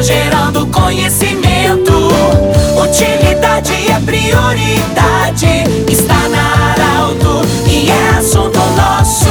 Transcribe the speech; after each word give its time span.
Inovação 0.00 0.02
gerando 0.02 0.66
conhecimento. 0.66 1.92
Utilidade 2.82 3.72
é 3.90 4.00
prioridade. 4.00 5.64
Está 5.88 6.28
na 6.28 6.72
Arauto 6.72 7.46
e 7.68 7.90
é 7.90 8.08
assunto 8.18 8.58
nosso. 8.76 9.30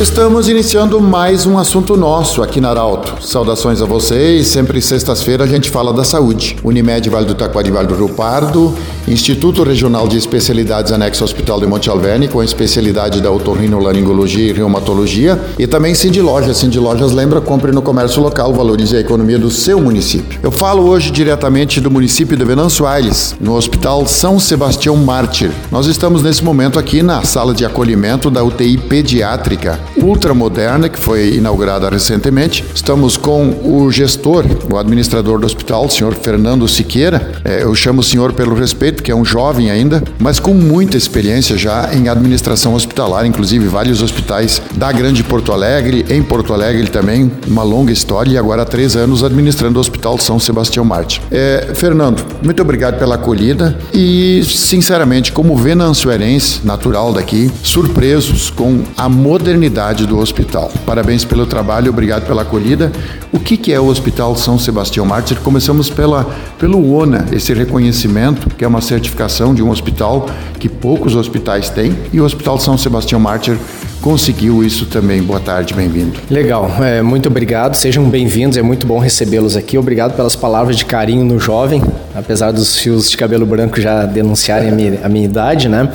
Estamos 0.00 0.48
iniciando 0.48 1.00
mais 1.00 1.44
um 1.44 1.58
assunto 1.58 1.96
nosso 1.96 2.40
aqui 2.40 2.60
na 2.60 2.70
Arauto. 2.70 3.20
Saudações 3.20 3.82
a 3.82 3.84
vocês. 3.84 4.46
Sempre 4.46 4.80
sextas-feira 4.80 5.42
a 5.42 5.46
gente 5.46 5.68
fala 5.70 5.92
da 5.92 6.04
saúde. 6.04 6.56
Unimed 6.62 7.10
Vale 7.10 7.26
do 7.26 7.34
Taquari 7.34 7.72
Vale 7.72 7.88
do 7.88 7.96
Rio 7.96 8.10
Pardo, 8.10 8.76
Instituto 9.08 9.62
Regional 9.62 10.06
de 10.06 10.18
Especialidades 10.18 10.92
Anexo 10.92 11.24
Hospital 11.24 11.58
de 11.58 11.66
Monte 11.66 11.88
Alverne, 11.88 12.28
com 12.28 12.42
especialidade 12.42 13.22
da 13.22 13.30
otorrinolaringologia 13.30 14.50
e 14.50 14.52
reumatologia, 14.52 15.40
e 15.58 15.66
também 15.66 15.94
Cindy 15.94 16.20
Lojas. 16.20 16.58
Cindy 16.58 16.78
Lojas 16.78 17.12
lembra, 17.12 17.40
compre 17.40 17.72
no 17.72 17.80
comércio 17.80 18.22
local, 18.22 18.52
valorize 18.52 18.94
a 18.94 19.00
economia 19.00 19.38
do 19.38 19.50
seu 19.50 19.80
município. 19.80 20.38
Eu 20.42 20.50
falo 20.50 20.86
hoje 20.86 21.10
diretamente 21.10 21.80
do 21.80 21.90
município 21.90 22.36
de 22.36 22.44
Venâncio 22.44 22.86
Aires, 22.86 23.34
no 23.40 23.54
Hospital 23.54 24.06
São 24.06 24.38
Sebastião 24.38 24.94
Mártir. 24.96 25.50
Nós 25.72 25.86
estamos 25.86 26.22
nesse 26.22 26.44
momento 26.44 26.78
aqui 26.78 27.02
na 27.02 27.22
sala 27.22 27.54
de 27.54 27.64
acolhimento 27.64 28.30
da 28.30 28.44
UTI 28.44 28.76
pediátrica 28.76 29.80
ultramoderna, 29.96 30.88
que 30.88 30.98
foi 30.98 31.34
inaugurada 31.34 31.88
recentemente. 31.88 32.64
Estamos 32.74 33.16
com 33.16 33.58
o 33.64 33.90
gestor, 33.90 34.44
o 34.70 34.76
administrador 34.76 35.38
do 35.38 35.46
hospital, 35.46 35.86
o 35.86 35.90
senhor 35.90 36.14
Fernando 36.14 36.68
Siqueira. 36.68 37.32
É, 37.44 37.62
eu 37.62 37.74
chamo 37.74 38.00
o 38.00 38.04
senhor 38.04 38.32
pelo 38.32 38.54
respeito, 38.54 38.97
que 39.02 39.10
é 39.10 39.14
um 39.14 39.24
jovem 39.24 39.70
ainda, 39.70 40.02
mas 40.18 40.38
com 40.38 40.54
muita 40.54 40.96
experiência 40.96 41.56
já 41.56 41.90
em 41.94 42.08
administração 42.08 42.74
hospitalar, 42.74 43.26
inclusive 43.26 43.66
vários 43.66 44.02
hospitais 44.02 44.62
da 44.76 44.90
Grande 44.92 45.22
Porto 45.22 45.52
Alegre, 45.52 46.04
em 46.08 46.22
Porto 46.22 46.52
Alegre 46.52 46.88
também, 46.88 47.30
uma 47.46 47.62
longa 47.62 47.92
história, 47.92 48.32
e 48.32 48.38
agora 48.38 48.62
há 48.62 48.64
três 48.64 48.96
anos 48.96 49.22
administrando 49.22 49.78
o 49.78 49.80
Hospital 49.80 50.18
São 50.18 50.38
Sebastião 50.38 50.84
Marte. 50.84 51.20
É, 51.30 51.72
Fernando, 51.74 52.24
muito 52.42 52.60
obrigado 52.62 52.98
pela 52.98 53.16
acolhida 53.16 53.76
e, 53.92 54.42
sinceramente, 54.44 55.32
como 55.32 55.56
venançoerense, 55.56 56.60
natural 56.64 57.12
daqui, 57.12 57.50
surpresos 57.62 58.50
com 58.50 58.82
a 58.96 59.08
modernidade 59.08 60.06
do 60.06 60.18
hospital. 60.18 60.70
Parabéns 60.84 61.24
pelo 61.24 61.46
trabalho, 61.46 61.90
obrigado 61.90 62.26
pela 62.26 62.42
acolhida. 62.42 62.92
O 63.32 63.38
que, 63.38 63.56
que 63.56 63.72
é 63.72 63.78
o 63.80 63.86
Hospital 63.86 64.34
São 64.36 64.58
Sebastião 64.58 65.04
Mártir? 65.04 65.38
Começamos 65.40 65.90
pela, 65.90 66.24
pelo 66.58 66.92
ONA, 66.92 67.26
esse 67.32 67.52
reconhecimento, 67.52 68.48
que 68.56 68.64
é 68.64 68.68
uma 68.68 68.80
certificação 68.88 69.54
de 69.54 69.62
um 69.62 69.70
hospital 69.70 70.28
que 70.58 70.68
poucos 70.68 71.14
hospitais 71.14 71.68
têm, 71.70 71.96
e 72.12 72.20
o 72.20 72.24
Hospital 72.24 72.58
São 72.58 72.76
Sebastião 72.76 73.20
Mártir 73.20 73.56
conseguiu 74.00 74.62
isso 74.64 74.86
também. 74.86 75.22
Boa 75.22 75.40
tarde, 75.40 75.74
bem-vindo. 75.74 76.18
Legal, 76.30 76.70
é, 76.82 77.02
muito 77.02 77.28
obrigado, 77.28 77.74
sejam 77.74 78.04
bem-vindos, 78.08 78.56
é 78.56 78.62
muito 78.62 78.86
bom 78.86 78.98
recebê-los 78.98 79.56
aqui. 79.56 79.76
Obrigado 79.76 80.14
pelas 80.14 80.36
palavras 80.36 80.76
de 80.76 80.84
carinho 80.84 81.24
no 81.24 81.38
jovem, 81.38 81.82
apesar 82.14 82.52
dos 82.52 82.78
fios 82.78 83.10
de 83.10 83.16
cabelo 83.16 83.44
branco 83.44 83.80
já 83.80 84.04
denunciarem 84.06 84.70
a 84.70 84.72
minha, 84.72 85.00
a 85.04 85.08
minha 85.08 85.24
idade, 85.24 85.68
né? 85.68 85.90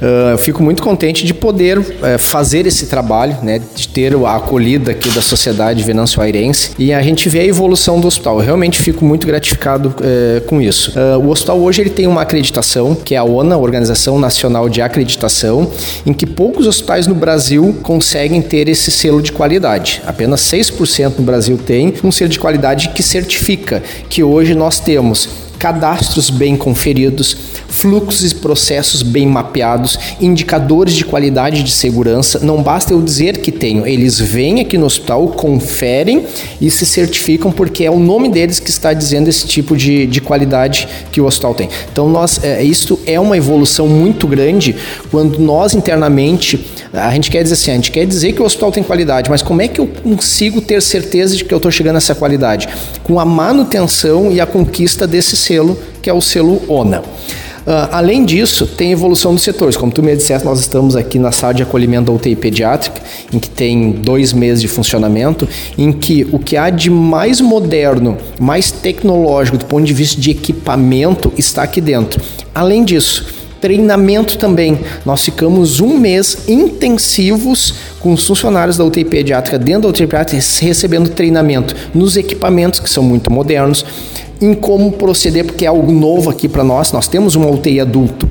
Uh, 0.00 0.30
eu 0.32 0.38
fico 0.38 0.62
muito 0.62 0.82
contente 0.82 1.24
de 1.24 1.34
poder 1.34 1.84
é, 2.02 2.18
fazer 2.18 2.66
esse 2.66 2.86
trabalho, 2.86 3.36
né? 3.42 3.60
De 3.74 3.88
ter 3.88 4.14
a 4.14 4.36
acolhida 4.36 4.92
aqui 4.92 5.08
da 5.10 5.20
sociedade 5.22 5.82
venançoairense 5.82 6.72
e 6.78 6.92
a 6.92 7.02
gente 7.02 7.28
vê 7.28 7.40
a 7.40 7.44
evolução 7.44 8.00
do 8.00 8.06
hospital. 8.06 8.38
Eu 8.38 8.44
realmente 8.44 8.80
fico 8.80 9.04
muito 9.04 9.26
gratificado 9.26 9.94
é, 10.00 10.40
com 10.40 10.60
isso. 10.60 10.92
Uh, 10.92 11.18
o 11.18 11.30
hospital 11.30 11.58
hoje 11.58 11.80
ele 11.80 11.90
tem 11.90 12.06
uma 12.06 12.22
acreditação, 12.22 12.94
que 12.94 13.14
é 13.14 13.18
a 13.18 13.24
ONA, 13.24 13.56
Organização 13.56 14.18
Nacional 14.18 14.68
de 14.68 14.80
Acreditação, 14.80 15.70
em 16.06 16.12
que 16.12 16.26
poucos 16.26 16.66
hospitais 16.66 17.06
no 17.06 17.14
Brasil 17.14 17.47
conseguem 17.82 18.42
ter 18.42 18.68
esse 18.68 18.90
selo 18.90 19.22
de 19.22 19.32
qualidade. 19.32 20.02
Apenas 20.06 20.40
6% 20.42 21.14
no 21.18 21.24
Brasil 21.24 21.58
tem 21.58 21.94
um 22.04 22.12
selo 22.12 22.30
de 22.30 22.38
qualidade 22.38 22.90
que 22.90 23.02
certifica 23.02 23.82
que 24.08 24.22
hoje 24.22 24.54
nós 24.54 24.78
temos 24.80 25.28
cadastros 25.58 26.30
bem 26.30 26.56
conferidos, 26.56 27.36
fluxos 27.78 28.32
e 28.32 28.34
processos 28.34 29.02
bem 29.02 29.26
mapeados, 29.26 29.98
indicadores 30.20 30.94
de 30.94 31.04
qualidade 31.04 31.62
de 31.62 31.70
segurança. 31.70 32.40
Não 32.40 32.60
basta 32.60 32.92
eu 32.92 33.00
dizer 33.00 33.38
que 33.38 33.52
tenho, 33.52 33.86
eles 33.86 34.18
vêm 34.18 34.60
aqui 34.60 34.76
no 34.76 34.86
hospital, 34.86 35.28
conferem 35.28 36.26
e 36.60 36.70
se 36.70 36.84
certificam 36.84 37.52
porque 37.52 37.84
é 37.84 37.90
o 37.90 37.98
nome 37.98 38.28
deles 38.28 38.58
que 38.58 38.70
está 38.70 38.92
dizendo 38.92 39.28
esse 39.28 39.46
tipo 39.46 39.76
de, 39.76 40.06
de 40.06 40.20
qualidade 40.20 40.88
que 41.12 41.20
o 41.20 41.26
hospital 41.26 41.54
tem. 41.54 41.68
Então, 41.92 42.08
nós, 42.08 42.42
é, 42.42 42.62
isso 42.64 42.98
é 43.06 43.18
uma 43.20 43.36
evolução 43.36 43.86
muito 43.86 44.26
grande 44.26 44.74
quando 45.10 45.38
nós 45.38 45.72
internamente 45.74 46.66
a 46.92 47.12
gente 47.12 47.30
quer 47.30 47.42
dizer 47.42 47.54
assim, 47.54 47.70
a 47.70 47.74
gente 47.74 47.92
quer 47.92 48.06
dizer 48.06 48.32
que 48.32 48.42
o 48.42 48.44
hospital 48.44 48.72
tem 48.72 48.82
qualidade, 48.82 49.30
mas 49.30 49.42
como 49.42 49.62
é 49.62 49.68
que 49.68 49.80
eu 49.80 49.86
consigo 49.86 50.60
ter 50.60 50.82
certeza 50.82 51.36
de 51.36 51.44
que 51.44 51.54
eu 51.54 51.58
estou 51.58 51.70
chegando 51.70 51.94
a 51.94 51.98
essa 51.98 52.14
qualidade? 52.14 52.68
Com 53.04 53.20
a 53.20 53.24
manutenção 53.24 54.32
e 54.32 54.40
a 54.40 54.46
conquista 54.46 55.06
desse 55.06 55.36
selo, 55.36 55.78
que 56.02 56.10
é 56.10 56.12
o 56.12 56.20
selo 56.20 56.60
ONA. 56.68 57.02
Uh, 57.68 57.86
além 57.92 58.24
disso, 58.24 58.66
tem 58.66 58.92
evolução 58.92 59.34
dos 59.34 59.42
setores. 59.42 59.76
Como 59.76 59.92
tu 59.92 60.02
me 60.02 60.16
disseste, 60.16 60.42
nós 60.42 60.58
estamos 60.58 60.96
aqui 60.96 61.18
na 61.18 61.30
sala 61.30 61.52
de 61.52 61.62
acolhimento 61.62 62.06
da 62.06 62.12
UTI 62.12 62.34
pediátrica, 62.34 62.98
em 63.30 63.38
que 63.38 63.50
tem 63.50 63.90
dois 63.90 64.32
meses 64.32 64.62
de 64.62 64.66
funcionamento, 64.66 65.46
em 65.76 65.92
que 65.92 66.26
o 66.32 66.38
que 66.38 66.56
há 66.56 66.70
de 66.70 66.88
mais 66.88 67.42
moderno, 67.42 68.16
mais 68.40 68.70
tecnológico 68.70 69.58
do 69.58 69.66
ponto 69.66 69.84
de 69.84 69.92
vista 69.92 70.18
de 70.18 70.30
equipamento 70.30 71.30
está 71.36 71.62
aqui 71.62 71.82
dentro. 71.82 72.22
Além 72.54 72.86
disso, 72.86 73.26
treinamento 73.60 74.38
também. 74.38 74.78
Nós 75.04 75.22
ficamos 75.22 75.78
um 75.78 75.98
mês 75.98 76.48
intensivos 76.48 77.74
com 78.00 78.14
os 78.14 78.26
funcionários 78.26 78.78
da 78.78 78.84
UTI 78.84 79.04
pediátrica 79.04 79.58
dentro 79.58 79.82
da 79.82 79.88
UTI 79.88 80.06
pediátrica 80.06 80.42
recebendo 80.60 81.10
treinamento 81.10 81.76
nos 81.94 82.16
equipamentos 82.16 82.80
que 82.80 82.88
são 82.88 83.02
muito 83.02 83.30
modernos, 83.30 83.84
em 84.40 84.54
como 84.54 84.92
proceder, 84.92 85.44
porque 85.44 85.64
é 85.64 85.68
algo 85.68 85.90
novo 85.90 86.30
aqui 86.30 86.48
para 86.48 86.62
nós. 86.62 86.92
Nós 86.92 87.08
temos 87.08 87.34
uma 87.34 87.48
UTI 87.50 87.80
adulto, 87.80 88.28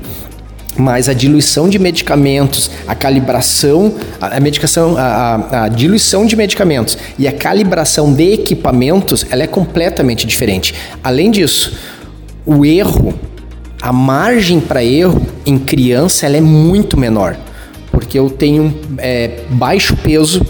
mas 0.76 1.08
a 1.08 1.12
diluição 1.12 1.68
de 1.68 1.78
medicamentos, 1.78 2.70
a 2.86 2.94
calibração, 2.94 3.94
a, 4.20 4.38
medicação, 4.40 4.96
a, 4.96 5.64
a, 5.64 5.68
diluição 5.68 6.24
de 6.24 6.36
medicamentos 6.36 6.96
e 7.18 7.26
a 7.26 7.32
calibração 7.32 8.12
de 8.12 8.32
equipamentos, 8.32 9.26
ela 9.30 9.42
é 9.42 9.46
completamente 9.46 10.26
diferente. 10.26 10.74
Além 11.02 11.30
disso, 11.30 11.76
o 12.46 12.64
erro, 12.64 13.12
a 13.82 13.92
margem 13.92 14.60
para 14.60 14.82
erro 14.82 15.20
em 15.44 15.58
criança, 15.58 16.26
ela 16.26 16.36
é 16.36 16.40
muito 16.40 16.96
menor, 16.96 17.36
porque 17.90 18.18
eu 18.18 18.30
tenho 18.30 18.74
é, 18.98 19.40
baixo 19.50 19.96
peso 19.96 20.46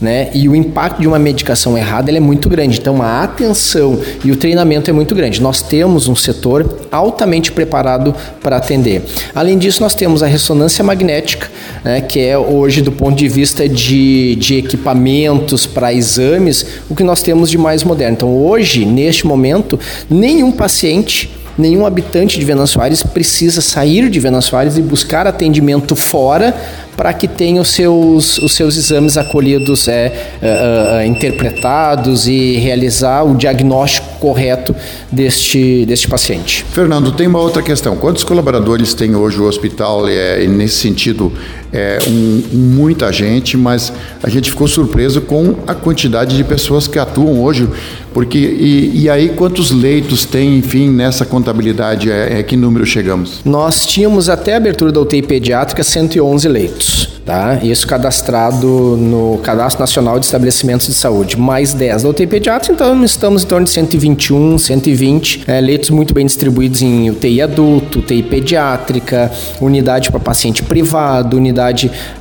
né? 0.00 0.30
E 0.34 0.48
o 0.48 0.54
impacto 0.54 1.00
de 1.00 1.08
uma 1.08 1.18
medicação 1.18 1.76
errada 1.76 2.10
é 2.10 2.20
muito 2.20 2.48
grande. 2.48 2.78
Então 2.78 3.02
a 3.02 3.22
atenção 3.22 3.98
e 4.24 4.30
o 4.30 4.36
treinamento 4.36 4.90
é 4.90 4.92
muito 4.92 5.14
grande. 5.14 5.40
Nós 5.40 5.62
temos 5.62 6.08
um 6.08 6.16
setor 6.16 6.86
altamente 6.90 7.52
preparado 7.52 8.14
para 8.42 8.56
atender. 8.56 9.02
Além 9.34 9.58
disso, 9.58 9.82
nós 9.82 9.94
temos 9.94 10.22
a 10.22 10.26
ressonância 10.26 10.84
magnética, 10.84 11.50
né? 11.84 12.00
que 12.00 12.20
é 12.20 12.36
hoje 12.38 12.82
do 12.82 12.92
ponto 12.92 13.16
de 13.16 13.28
vista 13.28 13.68
de, 13.68 14.36
de 14.36 14.56
equipamentos 14.56 15.66
para 15.66 15.92
exames, 15.92 16.66
o 16.88 16.94
que 16.94 17.02
nós 17.02 17.22
temos 17.22 17.50
de 17.50 17.58
mais 17.58 17.82
moderno. 17.82 18.16
Então 18.16 18.36
hoje, 18.36 18.84
neste 18.84 19.26
momento, 19.26 19.78
nenhum 20.08 20.52
paciente 20.52 21.30
nenhum 21.56 21.86
habitante 21.86 22.38
de 22.38 22.44
Venâncio 22.44 22.80
Aires 22.80 23.02
precisa 23.02 23.60
sair 23.60 24.08
de 24.08 24.20
Venâncio 24.20 24.56
Aires 24.56 24.76
e 24.76 24.82
buscar 24.82 25.26
atendimento 25.26 25.96
fora 25.96 26.54
para 26.96 27.12
que 27.12 27.28
tenha 27.28 27.60
os 27.60 27.68
seus, 27.68 28.38
os 28.38 28.52
seus 28.52 28.76
exames 28.76 29.16
acolhidos, 29.18 29.86
é, 29.86 30.30
é, 30.40 31.02
é, 31.02 31.06
interpretados 31.06 32.26
e 32.26 32.56
realizar 32.56 33.22
o 33.22 33.36
diagnóstico 33.36 34.06
correto 34.18 34.74
deste, 35.12 35.84
deste 35.84 36.08
paciente. 36.08 36.64
Fernando, 36.72 37.12
tem 37.12 37.26
uma 37.26 37.38
outra 37.38 37.62
questão. 37.62 37.96
Quantos 37.96 38.24
colaboradores 38.24 38.94
tem 38.94 39.14
hoje 39.14 39.38
o 39.38 39.44
hospital? 39.44 40.08
É, 40.08 40.46
nesse 40.46 40.76
sentido, 40.76 41.32
é 41.76 41.98
um, 42.08 42.42
muita 42.52 43.12
gente, 43.12 43.56
mas 43.56 43.92
a 44.22 44.30
gente 44.30 44.50
ficou 44.50 44.66
surpreso 44.66 45.20
com 45.20 45.56
a 45.66 45.74
quantidade 45.74 46.36
de 46.36 46.42
pessoas 46.42 46.88
que 46.88 46.98
atuam 46.98 47.42
hoje. 47.42 47.68
Porque, 48.14 48.38
e, 48.38 49.02
e 49.02 49.10
aí, 49.10 49.28
quantos 49.28 49.70
leitos 49.70 50.24
tem, 50.24 50.56
enfim, 50.56 50.88
nessa 50.88 51.26
contabilidade? 51.26 52.10
É, 52.10 52.40
é 52.40 52.42
que 52.42 52.56
número 52.56 52.86
chegamos? 52.86 53.40
Nós 53.44 53.84
tínhamos 53.84 54.30
até 54.30 54.54
a 54.54 54.56
abertura 54.56 54.90
da 54.90 55.00
UTI 55.00 55.20
pediátrica 55.20 55.84
111 55.84 56.48
leitos. 56.48 57.16
Tá? 57.26 57.58
Isso 57.60 57.88
cadastrado 57.88 58.68
no 58.96 59.38
Cadastro 59.42 59.80
Nacional 59.80 60.16
de 60.20 60.26
Estabelecimentos 60.26 60.86
de 60.86 60.94
Saúde, 60.94 61.36
mais 61.36 61.74
10 61.74 62.04
da 62.04 62.08
UTI 62.10 62.24
pediátrica, 62.24 62.72
então 62.72 63.04
estamos 63.04 63.42
em 63.42 63.46
torno 63.48 63.64
de 63.64 63.72
121, 63.72 64.56
120 64.56 65.42
é, 65.48 65.60
leitos 65.60 65.90
muito 65.90 66.14
bem 66.14 66.24
distribuídos 66.24 66.82
em 66.82 67.10
UTI 67.10 67.42
adulto, 67.42 67.98
UTI 67.98 68.22
pediátrica, 68.22 69.32
unidade 69.60 70.08
para 70.08 70.20
paciente 70.20 70.62
privado, 70.62 71.36
unidade 71.36 71.65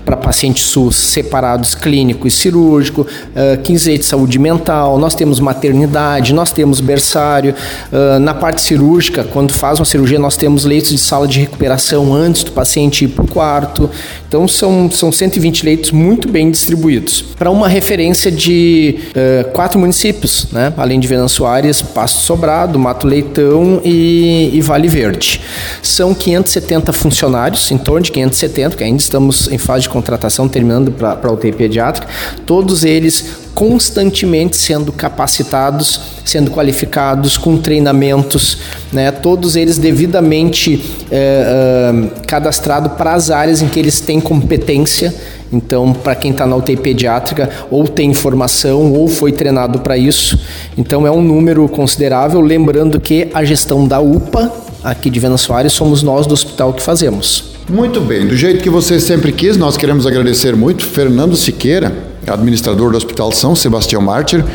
para 0.06 0.16
paciente 0.16 0.62
SUS 0.62 0.96
separados 0.96 1.76
clínico 1.76 2.28
e 2.28 2.32
cirúrgico, 2.32 3.02
uh, 3.02 3.62
15 3.62 3.88
leitos 3.90 4.06
de 4.06 4.10
saúde 4.10 4.40
mental, 4.40 4.98
nós 4.98 5.16
temos 5.16 5.40
maternidade 5.40 6.34
nós 6.34 6.52
temos 6.52 6.80
berçário. 6.80 7.56
Uh, 7.92 8.20
na 8.20 8.34
parte 8.34 8.62
cirúrgica, 8.62 9.24
quando 9.24 9.54
faz 9.54 9.80
uma 9.80 9.86
cirurgia, 9.86 10.20
nós 10.20 10.38
temos 10.38 10.66
leitos 10.66 10.92
de 10.92 10.98
sala 10.98 11.28
de 11.28 11.40
recuperação 11.40 12.14
antes 12.14 12.44
do 12.44 12.52
paciente 12.52 13.06
ir 13.06 13.10
para 13.10 13.24
o 13.24 13.28
quarto. 13.28 13.90
Então, 14.28 14.48
são, 14.48 14.90
são 14.92 15.12
120 15.12 15.66
leitos 15.66 15.92
muito 15.92 16.28
bem 16.28 16.52
distribuídos. 16.52 17.24
Para 17.38 17.50
uma 17.50 17.68
referência 17.68 18.32
de 18.32 19.00
uh, 19.12 19.52
quatro 19.52 19.80
municípios, 19.80 20.48
né? 20.52 20.74
além 20.78 21.00
de 21.00 21.08
Venâncio 21.08 21.38
Soares, 21.38 21.82
Pasto 21.82 22.22
Sobrado, 22.22 22.78
Mato 22.78 23.08
Leitão 23.08 23.82
e, 23.84 24.52
e 24.54 24.62
Vale 24.62 24.88
Verde. 24.88 25.42
São 25.82 26.14
570 26.14 26.94
funcionários, 26.94 27.72
em 27.72 27.78
torno 27.78 28.02
de 28.02 28.12
570, 28.12 28.76
que 28.76 28.84
ainda 28.84 29.02
estamos 29.02 29.35
em 29.52 29.58
fase 29.58 29.84
de 29.84 29.90
contratação, 29.90 30.48
terminando 30.48 30.92
para 30.92 31.20
a 31.22 31.32
UTI 31.32 31.52
pediátrica, 31.52 32.08
todos 32.46 32.84
eles 32.84 33.46
constantemente 33.56 34.58
sendo 34.58 34.92
capacitados, 34.92 36.02
sendo 36.26 36.52
qualificados, 36.52 37.38
com 37.38 37.58
treinamentos, 37.58 38.58
né? 38.92 39.12
todos 39.12 39.56
eles 39.56 39.78
devidamente 39.78 40.84
é, 41.10 42.12
é, 42.20 42.26
cadastrados 42.28 42.92
para 42.94 43.14
as 43.14 43.32
áreas 43.32 43.62
em 43.62 43.68
que 43.70 43.80
eles 43.80 44.02
têm 44.02 44.20
competência. 44.20 45.14
Então, 45.54 45.94
para 45.94 46.16
quem 46.16 46.32
está 46.32 46.46
na 46.46 46.56
UTI 46.56 46.76
pediátrica, 46.76 47.50
ou 47.72 47.88
tem 47.88 48.14
formação 48.14 48.92
ou 48.92 49.08
foi 49.08 49.32
treinado 49.32 49.80
para 49.80 49.98
isso. 49.98 50.38
Então, 50.78 51.08
é 51.08 51.12
um 51.12 51.22
número 51.22 51.70
considerável. 51.70 52.42
Lembrando 52.42 53.00
que 53.00 53.30
a 53.34 53.44
gestão 53.46 53.88
da 53.88 54.02
UPA, 54.02 54.52
aqui 54.86 55.10
de 55.10 55.20
Vena 55.20 55.36
Soares, 55.36 55.74
somos 55.74 56.04
nós 56.04 56.28
do 56.28 56.34
hospital 56.34 56.72
que 56.72 56.82
fazemos. 56.82 57.56
Muito 57.68 58.00
bem, 58.00 58.28
do 58.28 58.38
jeito 58.38 58.62
que 58.62 58.70
você 58.70 59.00
sempre 59.00 59.32
quis, 59.32 59.58
nós 59.58 59.76
queremos 59.76 60.06
agradecer 60.06 60.56
muito 60.56 60.86
Fernando 60.86 61.36
Siqueira, 61.36 61.92
administrador 62.28 62.92
do 62.92 62.98
Hospital 62.98 63.32
São 63.32 63.56
Sebastião 63.56 64.00
Mártir. 64.00 64.46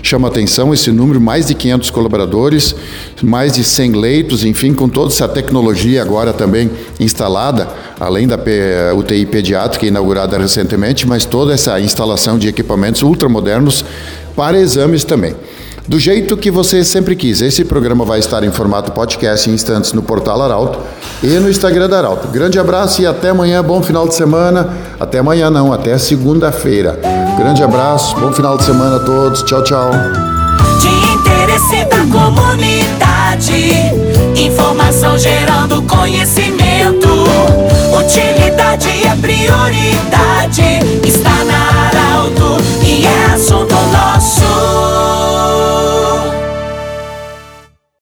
Chama 0.00 0.28
atenção 0.28 0.72
esse 0.72 0.92
número, 0.92 1.20
mais 1.20 1.46
de 1.46 1.54
500 1.54 1.90
colaboradores, 1.90 2.74
mais 3.20 3.54
de 3.54 3.64
100 3.64 3.92
leitos, 3.92 4.44
enfim, 4.44 4.72
com 4.72 4.88
toda 4.88 5.12
essa 5.12 5.28
tecnologia 5.28 6.00
agora 6.00 6.32
também 6.32 6.70
instalada, 7.00 7.68
além 7.98 8.28
da 8.28 8.38
UTI 8.96 9.26
pediátrica 9.26 9.86
inaugurada 9.86 10.38
recentemente, 10.38 11.08
mas 11.08 11.24
toda 11.24 11.52
essa 11.52 11.80
instalação 11.80 12.38
de 12.38 12.46
equipamentos 12.46 13.02
ultramodernos 13.02 13.84
para 14.36 14.56
exames 14.58 15.02
também 15.02 15.34
do 15.90 15.98
jeito 15.98 16.36
que 16.36 16.52
você 16.52 16.84
sempre 16.84 17.16
quis. 17.16 17.42
Esse 17.42 17.64
programa 17.64 18.04
vai 18.04 18.20
estar 18.20 18.44
em 18.44 18.52
formato 18.52 18.92
podcast 18.92 19.50
em 19.50 19.54
instantes 19.54 19.92
no 19.92 20.00
portal 20.00 20.40
Arauto 20.40 20.78
e 21.20 21.26
no 21.40 21.50
Instagram 21.50 21.88
da 21.88 21.98
Arauto. 21.98 22.28
Grande 22.28 22.60
abraço 22.60 23.02
e 23.02 23.06
até 23.08 23.30
amanhã, 23.30 23.60
bom 23.60 23.82
final 23.82 24.06
de 24.06 24.14
semana. 24.14 24.72
Até 25.00 25.18
amanhã 25.18 25.50
não, 25.50 25.72
até 25.72 25.98
segunda-feira. 25.98 26.96
Grande 27.36 27.64
abraço, 27.64 28.14
bom 28.20 28.32
final 28.32 28.56
de 28.56 28.62
semana 28.62 28.98
a 28.98 29.00
todos. 29.00 29.42
Tchau, 29.42 29.64
tchau. 29.64 29.90
De 30.78 30.86
interesse 31.12 31.84
da 31.86 32.06
comunidade, 32.06 33.50
informação 34.40 35.18
gerando 35.18 35.82
conhecimento. 35.82 37.08
Utilidade 37.98 38.88
é 39.08 39.16
prioridade. 39.20 41.00